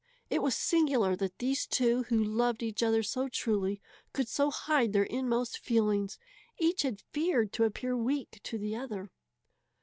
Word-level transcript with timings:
It 0.31 0.41
was 0.41 0.55
singular 0.55 1.15
that 1.17 1.37
these 1.37 1.67
two, 1.67 2.05
who 2.05 2.23
loved 2.23 2.63
each 2.63 2.81
other 2.81 3.03
so 3.03 3.29
truly, 3.29 3.79
could 4.13 4.27
so 4.27 4.49
hide 4.49 4.93
their 4.93 5.03
inmost 5.03 5.59
feelings. 5.59 6.17
Each 6.57 6.81
had 6.81 6.99
feared 7.11 7.53
to 7.53 7.65
appear 7.65 7.95
weak 7.95 8.39
to 8.45 8.57
the 8.57 8.75
other. 8.75 9.11